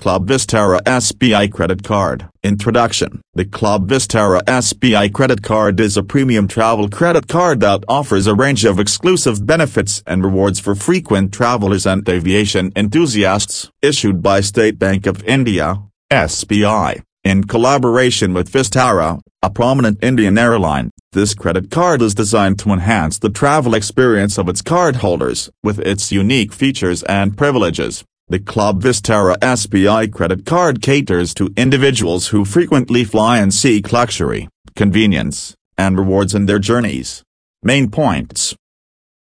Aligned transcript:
Club 0.00 0.26
Vistara 0.26 0.80
SBI 0.84 1.52
Credit 1.52 1.82
Card 1.82 2.26
Introduction 2.42 3.20
The 3.34 3.44
Club 3.44 3.86
Vistara 3.86 4.40
SBI 4.44 5.12
Credit 5.12 5.42
Card 5.42 5.78
is 5.78 5.98
a 5.98 6.02
premium 6.02 6.48
travel 6.48 6.88
credit 6.88 7.28
card 7.28 7.60
that 7.60 7.84
offers 7.86 8.26
a 8.26 8.34
range 8.34 8.64
of 8.64 8.80
exclusive 8.80 9.44
benefits 9.44 10.02
and 10.06 10.24
rewards 10.24 10.58
for 10.58 10.74
frequent 10.74 11.34
travelers 11.34 11.84
and 11.84 12.08
aviation 12.08 12.72
enthusiasts, 12.74 13.70
issued 13.82 14.22
by 14.22 14.40
State 14.40 14.78
Bank 14.78 15.06
of 15.06 15.22
India, 15.24 15.82
SBI, 16.10 17.02
in 17.22 17.44
collaboration 17.44 18.32
with 18.32 18.50
Vistara, 18.50 19.20
a 19.42 19.50
prominent 19.50 20.02
Indian 20.02 20.38
airline. 20.38 20.88
This 21.12 21.34
credit 21.34 21.70
card 21.70 22.00
is 22.00 22.14
designed 22.14 22.58
to 22.60 22.70
enhance 22.70 23.18
the 23.18 23.28
travel 23.28 23.74
experience 23.74 24.38
of 24.38 24.48
its 24.48 24.62
cardholders, 24.62 25.50
with 25.62 25.78
its 25.78 26.10
unique 26.10 26.54
features 26.54 27.02
and 27.02 27.36
privileges. 27.36 28.02
The 28.30 28.38
Club 28.38 28.80
Vistara 28.80 29.36
SBI 29.38 30.12
credit 30.12 30.46
card 30.46 30.80
caters 30.80 31.34
to 31.34 31.52
individuals 31.56 32.28
who 32.28 32.44
frequently 32.44 33.02
fly 33.02 33.38
and 33.38 33.52
seek 33.52 33.92
luxury, 33.92 34.48
convenience, 34.76 35.56
and 35.76 35.98
rewards 35.98 36.32
in 36.32 36.46
their 36.46 36.60
journeys. 36.60 37.24
Main 37.64 37.90
points 37.90 38.54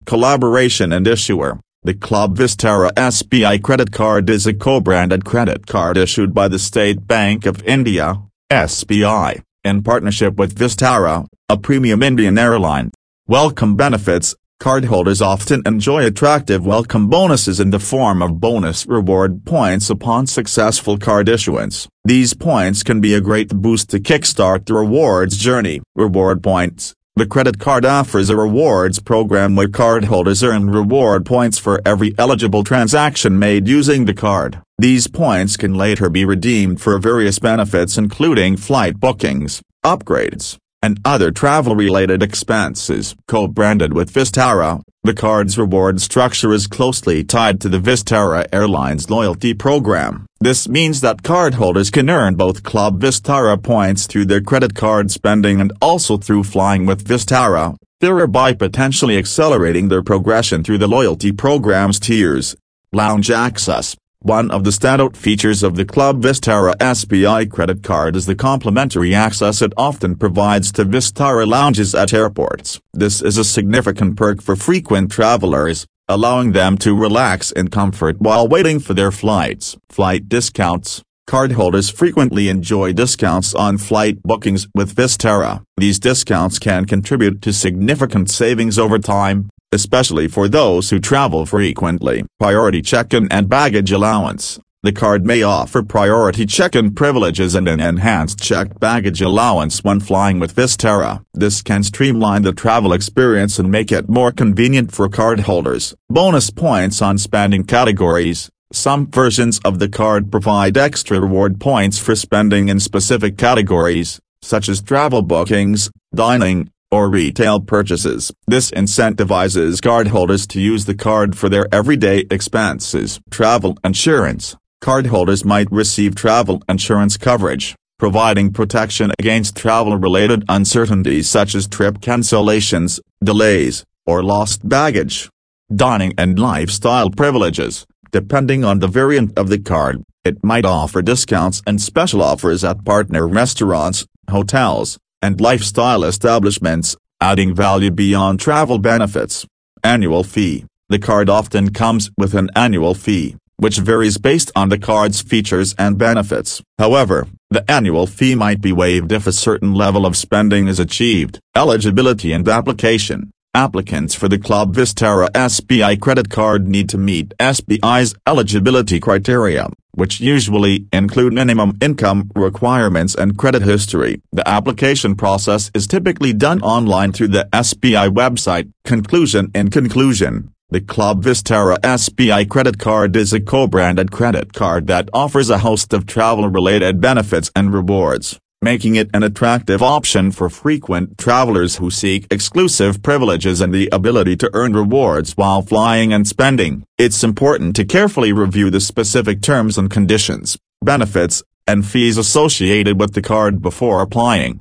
Collaboration 0.05 0.91
and 0.91 1.07
Issuer 1.07 1.61
The 1.83 1.93
Club 1.93 2.35
Vistara 2.35 2.91
SBI 2.95 3.63
credit 3.63 3.93
card 3.93 4.29
is 4.29 4.45
a 4.45 4.53
co-branded 4.53 5.23
credit 5.23 5.67
card 5.67 5.95
issued 5.95 6.33
by 6.33 6.49
the 6.49 6.59
State 6.59 7.07
Bank 7.07 7.45
of 7.45 7.63
India, 7.63 8.21
SBI, 8.51 9.41
in 9.63 9.83
partnership 9.83 10.35
with 10.35 10.53
Vistara, 10.53 11.25
a 11.47 11.55
premium 11.55 12.03
Indian 12.03 12.37
airline. 12.37 12.91
Welcome 13.25 13.77
benefits 13.77 14.35
Cardholders 14.59 15.21
often 15.21 15.61
enjoy 15.67 16.03
attractive 16.03 16.65
welcome 16.65 17.07
bonuses 17.09 17.59
in 17.59 17.69
the 17.69 17.79
form 17.79 18.23
of 18.23 18.39
bonus 18.39 18.87
reward 18.87 19.45
points 19.45 19.91
upon 19.91 20.25
successful 20.25 20.97
card 20.97 21.29
issuance. 21.29 21.87
These 22.05 22.33
points 22.33 22.81
can 22.81 22.99
be 22.99 23.13
a 23.13 23.21
great 23.21 23.49
boost 23.49 23.91
to 23.91 23.99
kickstart 23.99 24.65
the 24.65 24.73
rewards 24.73 25.37
journey. 25.37 25.81
Reward 25.95 26.41
points. 26.41 26.95
The 27.15 27.27
credit 27.27 27.59
card 27.59 27.85
offers 27.85 28.31
a 28.31 28.35
rewards 28.35 28.99
program 28.99 29.55
where 29.55 29.67
cardholders 29.67 30.43
earn 30.43 30.71
reward 30.71 31.25
points 31.25 31.59
for 31.59 31.79
every 31.85 32.15
eligible 32.17 32.63
transaction 32.63 33.37
made 33.37 33.67
using 33.67 34.05
the 34.05 34.13
card. 34.13 34.61
These 34.79 35.07
points 35.07 35.55
can 35.55 35.75
later 35.75 36.09
be 36.09 36.25
redeemed 36.25 36.81
for 36.81 36.97
various 36.97 37.37
benefits 37.37 37.97
including 37.97 38.57
flight 38.57 38.99
bookings, 38.99 39.61
upgrades, 39.85 40.57
and 40.87 40.99
other 41.03 41.31
travel-related 41.31 42.23
expenses. 42.23 43.13
Co-branded 43.27 43.91
with 43.93 44.13
Vistara, 44.13 44.81
the 45.03 45.13
card's 45.13 45.57
reward 45.57 45.99
structure 46.01 46.53
is 46.53 46.65
closely 46.65 47.25
tied 47.25 47.59
to 47.59 47.69
the 47.69 47.83
Vistara 47.87 48.47
Airlines 48.53 49.09
loyalty 49.09 49.53
program. 49.53 50.25
This 50.39 50.69
means 50.69 51.01
that 51.01 51.23
cardholders 51.23 51.91
can 51.91 52.09
earn 52.09 52.35
both 52.35 52.63
Club 52.63 53.01
Vistara 53.01 53.61
points 53.61 54.07
through 54.07 54.27
their 54.27 54.41
credit 54.49 54.75
card 54.75 55.11
spending 55.11 55.59
and 55.59 55.73
also 55.81 56.15
through 56.15 56.45
flying 56.45 56.85
with 56.85 57.05
Vistara, 57.05 57.75
thereby 57.99 58.53
potentially 58.53 59.17
accelerating 59.17 59.89
their 59.89 60.03
progression 60.11 60.63
through 60.63 60.77
the 60.77 60.93
loyalty 60.97 61.33
program's 61.33 61.99
tiers. 61.99 62.55
Lounge 62.93 63.29
access 63.29 63.95
one 64.27 64.51
of 64.51 64.65
the 64.65 64.71
standout 64.71 65.15
features 65.15 65.63
of 65.63 65.75
the 65.75 65.85
Club 65.85 66.21
Vistara 66.21 66.75
SBI 66.75 67.49
credit 67.49 67.81
card 67.81 68.17
is 68.17 68.25
the 68.25 68.35
complimentary 68.35 69.15
access 69.15 69.61
it 69.61 69.71
often 69.77 70.15
provides 70.15 70.69
to 70.73 70.83
Vistara 70.83 71.47
lounges 71.47 71.95
at 71.95 72.13
airports. 72.13 72.81
This 72.93 73.21
is 73.21 73.37
a 73.37 73.45
significant 73.45 74.17
perk 74.17 74.41
for 74.41 74.57
frequent 74.57 75.11
travelers, 75.11 75.87
allowing 76.09 76.51
them 76.51 76.77
to 76.79 76.93
relax 76.93 77.53
in 77.53 77.69
comfort 77.69 78.19
while 78.19 78.49
waiting 78.49 78.79
for 78.79 78.93
their 78.93 79.13
flights. 79.13 79.77
Flight 79.87 80.27
discounts 80.27 81.03
Cardholders 81.25 81.91
frequently 81.91 82.49
enjoy 82.49 82.93
discounts 82.93 83.53
on 83.53 83.77
flight 83.77 84.21
bookings 84.23 84.67
with 84.73 84.95
Vistara. 84.95 85.61
These 85.77 85.99
discounts 85.99 86.59
can 86.59 86.85
contribute 86.85 87.41
to 87.43 87.53
significant 87.53 88.29
savings 88.29 88.77
over 88.79 88.97
time, 88.99 89.49
especially 89.71 90.27
for 90.27 90.47
those 90.47 90.89
who 90.89 90.99
travel 90.99 91.45
frequently. 91.45 92.25
Priority 92.39 92.81
check-in 92.81 93.27
and 93.31 93.49
baggage 93.49 93.91
allowance. 93.91 94.59
The 94.83 94.91
card 94.91 95.25
may 95.25 95.41
offer 95.41 95.81
priority 95.81 96.45
check-in 96.45 96.93
privileges 96.93 97.55
and 97.55 97.67
an 97.67 97.79
enhanced 97.79 98.39
checked 98.39 98.79
baggage 98.79 99.21
allowance 99.21 99.83
when 99.83 99.99
flying 99.99 100.39
with 100.39 100.55
Vistara. 100.55 101.25
This 101.33 101.61
can 101.61 101.83
streamline 101.83 102.43
the 102.43 102.53
travel 102.53 102.93
experience 102.93 103.59
and 103.59 103.71
make 103.71 103.91
it 103.91 104.07
more 104.07 104.31
convenient 104.31 104.91
for 104.91 105.09
cardholders. 105.09 105.95
Bonus 106.09 106.51
points 106.51 107.01
on 107.01 107.17
spending 107.17 107.63
categories. 107.63 108.49
Some 108.71 109.07
versions 109.07 109.59
of 109.65 109.79
the 109.79 109.89
card 109.89 110.31
provide 110.31 110.77
extra 110.77 111.19
reward 111.19 111.59
points 111.59 111.97
for 111.97 112.15
spending 112.15 112.69
in 112.69 112.79
specific 112.79 113.37
categories, 113.37 114.19
such 114.41 114.69
as 114.69 114.81
travel 114.81 115.21
bookings, 115.21 115.89
dining, 116.13 116.69
or 116.91 117.09
retail 117.09 117.59
purchases. 117.59 118.31
This 118.47 118.71
incentivizes 118.71 119.81
cardholders 119.81 120.47
to 120.49 120.61
use 120.61 120.85
the 120.85 120.95
card 120.95 121.37
for 121.37 121.49
their 121.49 121.67
everyday 121.71 122.25
expenses. 122.31 123.19
Travel 123.29 123.77
insurance. 123.83 124.55
Cardholders 124.81 125.43
might 125.43 125.71
receive 125.71 126.15
travel 126.15 126.61
insurance 126.69 127.17
coverage, 127.17 127.75
providing 127.97 128.53
protection 128.53 129.11
against 129.19 129.55
travel-related 129.55 130.43
uncertainties 130.47 131.29
such 131.29 131.55
as 131.55 131.67
trip 131.67 131.99
cancellations, 131.99 132.99
delays, 133.23 133.83
or 134.05 134.23
lost 134.23 134.67
baggage. 134.67 135.29
Dining 135.75 136.13
and 136.17 136.39
lifestyle 136.39 137.09
privileges. 137.09 137.85
Depending 138.11 138.63
on 138.63 138.79
the 138.79 138.87
variant 138.87 139.37
of 139.37 139.49
the 139.49 139.59
card, 139.59 140.01
it 140.23 140.41
might 140.43 140.63
offer 140.63 141.01
discounts 141.01 141.61
and 141.67 141.81
special 141.81 142.21
offers 142.21 142.63
at 142.63 142.85
partner 142.85 143.27
restaurants, 143.27 144.05
hotels, 144.29 144.97
and 145.21 145.41
lifestyle 145.41 146.03
establishments, 146.03 146.95
adding 147.19 147.55
value 147.55 147.91
beyond 147.91 148.39
travel 148.39 148.77
benefits. 148.77 149.45
Annual 149.83 150.23
fee. 150.23 150.65
The 150.89 150.99
card 150.99 151.29
often 151.29 151.73
comes 151.73 152.11
with 152.17 152.33
an 152.33 152.49
annual 152.55 152.93
fee, 152.93 153.35
which 153.57 153.77
varies 153.77 154.17
based 154.17 154.51
on 154.55 154.69
the 154.69 154.77
card's 154.77 155.21
features 155.21 155.75
and 155.77 155.97
benefits. 155.97 156.61
However, 156.77 157.27
the 157.49 157.69
annual 157.69 158.07
fee 158.07 158.35
might 158.35 158.61
be 158.61 158.71
waived 158.71 159.11
if 159.11 159.27
a 159.27 159.31
certain 159.31 159.73
level 159.73 160.05
of 160.05 160.15
spending 160.15 160.67
is 160.67 160.79
achieved. 160.79 161.39
Eligibility 161.55 162.31
and 162.31 162.47
application. 162.47 163.31
Applicants 163.53 164.13
for 164.13 164.27
the 164.29 164.37
Club 164.37 164.75
Vistara 164.75 165.29
SBI 165.31 165.99
credit 165.99 166.29
card 166.29 166.67
need 166.67 166.89
to 166.89 166.97
meet 166.97 167.33
SBI's 167.39 168.13
eligibility 168.27 168.99
criteria, 168.99 169.67
which 169.97 170.21
usually 170.21 170.85
include 170.93 171.33
minimum 171.33 171.75
income 171.81 172.29
requirements 172.35 173.15
and 173.15 173.35
credit 173.35 173.63
history. 173.63 174.21
The 174.31 174.47
application 174.47 175.15
process 175.15 175.71
is 175.73 175.87
typically 175.87 176.33
done 176.33 176.61
online 176.61 177.11
through 177.13 177.29
the 177.29 177.49
SBI 177.51 178.09
website. 178.09 178.71
Conclusion 178.85 179.49
In 179.55 179.71
conclusion, 179.71 180.53
the 180.69 180.81
Club 180.81 181.23
Vistara 181.23 181.77
SBI 181.79 182.47
credit 182.47 182.77
card 182.77 183.15
is 183.15 183.33
a 183.33 183.39
co-branded 183.39 184.11
credit 184.11 184.53
card 184.53 184.85
that 184.85 185.09
offers 185.13 185.49
a 185.49 185.57
host 185.57 185.93
of 185.93 186.05
travel-related 186.05 187.01
benefits 187.01 187.49
and 187.55 187.73
rewards 187.73 188.39
making 188.61 188.95
it 188.95 189.09
an 189.13 189.23
attractive 189.23 189.81
option 189.83 190.31
for 190.31 190.49
frequent 190.49 191.17
travelers 191.17 191.77
who 191.77 191.91
seek 191.91 192.25
exclusive 192.31 193.03
privileges 193.03 193.61
and 193.61 193.73
the 193.73 193.89
ability 193.91 194.35
to 194.35 194.49
earn 194.53 194.73
rewards 194.73 195.33
while 195.33 195.61
flying 195.61 196.11
and 196.11 196.27
spending. 196.27 196.83
It's 196.97 197.23
important 197.23 197.75
to 197.75 197.85
carefully 197.85 198.33
review 198.33 198.69
the 198.69 198.81
specific 198.81 199.41
terms 199.41 199.77
and 199.77 199.89
conditions, 199.91 200.57
benefits, 200.81 201.43
and 201.67 201.85
fees 201.85 202.17
associated 202.17 202.99
with 202.99 203.13
the 203.13 203.21
card 203.21 203.61
before 203.61 204.01
applying. 204.01 204.55